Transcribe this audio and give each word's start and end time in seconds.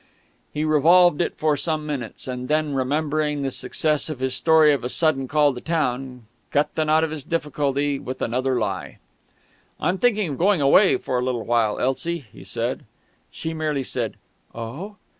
He 0.51 0.65
revolved 0.65 1.21
it 1.21 1.37
for 1.37 1.55
some 1.55 1.85
minutes, 1.85 2.27
and 2.27 2.47
then, 2.47 2.73
remembering 2.73 3.43
the 3.43 3.51
success 3.51 4.09
of 4.09 4.17
his 4.17 4.33
story 4.33 4.73
of 4.73 4.83
a 4.83 4.89
sudden 4.89 5.27
call 5.27 5.53
to 5.53 5.61
town, 5.61 6.25
cut 6.49 6.73
the 6.73 6.85
knot 6.85 7.03
of 7.03 7.11
his 7.11 7.23
difficulty 7.23 7.99
with 7.99 8.19
another 8.19 8.57
lie. 8.57 8.97
"I'm 9.79 9.99
thinking 9.99 10.29
of 10.29 10.37
going 10.39 10.59
away 10.59 10.97
for 10.97 11.19
a 11.19 11.23
little 11.23 11.45
while, 11.45 11.77
Elsie," 11.79 12.25
he 12.33 12.43
said. 12.43 12.83
She 13.29 13.53
merely 13.53 13.83
said, 13.83 14.15
"Oh?" 14.55 14.95